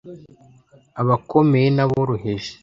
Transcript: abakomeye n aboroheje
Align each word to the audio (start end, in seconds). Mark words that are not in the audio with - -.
abakomeye 1.01 1.67
n 1.75 1.79
aboroheje 1.85 2.51